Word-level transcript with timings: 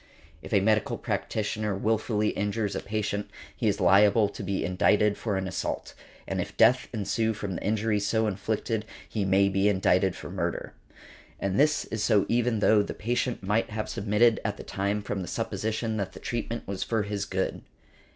If 0.41 0.51
a 0.51 0.61
medical 0.61 0.97
practitioner 0.97 1.75
wilfully 1.75 2.29
injures 2.29 2.75
a 2.75 2.79
patient 2.79 3.29
he 3.55 3.67
is 3.67 3.79
liable 3.79 4.29
to 4.29 4.41
be 4.41 4.65
indicted 4.65 5.15
for 5.15 5.37
an 5.37 5.47
assault, 5.47 5.93
and 6.27 6.41
if 6.41 6.57
death 6.57 6.87
ensue 6.91 7.35
from 7.35 7.53
the 7.53 7.61
injuries 7.61 8.07
so 8.07 8.25
inflicted 8.25 8.83
he 9.07 9.25
may 9.25 9.47
be 9.47 9.69
indicted 9.69 10.15
for 10.15 10.31
murder. 10.31 10.73
And 11.39 11.59
this 11.59 11.85
is 11.85 12.03
so 12.03 12.25
even 12.29 12.61
though 12.61 12.81
the 12.81 12.95
patient 12.95 13.43
might 13.43 13.69
have 13.69 13.87
submitted 13.89 14.39
at 14.43 14.57
the 14.57 14.63
time 14.63 15.03
from 15.03 15.21
the 15.21 15.27
supposition 15.27 15.97
that 15.97 16.13
the 16.13 16.19
treatment 16.19 16.67
was 16.67 16.81
for 16.81 17.03
his 17.03 17.25
good. 17.25 17.61